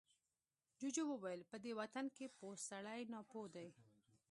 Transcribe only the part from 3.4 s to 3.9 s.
دی.